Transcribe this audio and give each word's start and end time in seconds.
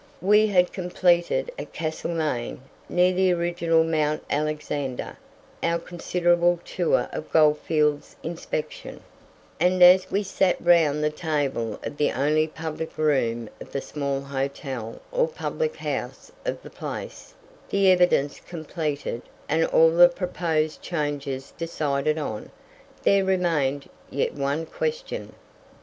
We 0.23 0.47
had 0.47 0.73
completed 0.73 1.51
at 1.59 1.73
Castlemaine, 1.73 2.61
near 2.89 3.13
the 3.13 3.31
original 3.33 3.83
Mount 3.83 4.23
Alexander, 4.31 5.15
our 5.61 5.77
considerable 5.77 6.59
tour 6.65 7.07
of 7.13 7.31
goldflelds 7.31 8.15
inspection; 8.23 9.01
and 9.59 9.83
as 9.83 10.09
we 10.09 10.23
sat 10.23 10.59
round 10.59 11.03
the 11.03 11.11
table 11.11 11.79
of 11.83 11.97
the 11.97 12.11
only 12.13 12.47
public 12.47 12.97
room 12.97 13.47
of 13.59 13.71
the 13.73 13.79
small 13.79 14.21
hotel 14.21 14.99
or 15.11 15.27
public 15.27 15.75
house 15.75 16.31
of 16.45 16.63
the 16.63 16.71
place, 16.71 17.35
the 17.69 17.91
evidence 17.91 18.39
completed, 18.39 19.21
and 19.47 19.65
all 19.65 19.91
the 19.91 20.09
proposed 20.09 20.81
changes 20.81 21.53
decided 21.59 22.17
on, 22.17 22.49
there 23.03 23.23
remained 23.23 23.87
yet 24.09 24.33
one 24.33 24.65
question. 24.65 25.35